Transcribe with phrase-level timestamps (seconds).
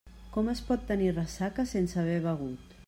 [0.37, 2.77] Com es pot tenir ressaca sense haver begut?